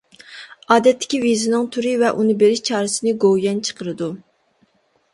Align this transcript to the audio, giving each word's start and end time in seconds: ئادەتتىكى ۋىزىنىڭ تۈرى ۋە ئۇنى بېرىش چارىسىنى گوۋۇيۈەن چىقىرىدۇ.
ئادەتتىكى 0.75 1.19
ۋىزىنىڭ 1.25 1.69
تۈرى 1.77 1.93
ۋە 2.05 2.11
ئۇنى 2.17 2.39
بېرىش 2.41 2.65
چارىسىنى 2.73 3.17
گوۋۇيۈەن 3.27 3.65
چىقىرىدۇ. 3.71 4.13